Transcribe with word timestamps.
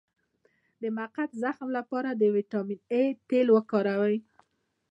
د 0.81 0.83
مقعد 0.99 1.29
د 1.33 1.39
زخم 1.43 1.69
لپاره 1.77 2.09
د 2.13 2.23
ویټامین 2.35 2.79
اي 2.93 3.05
تېل 3.29 3.47
وکاروئ 3.55 4.17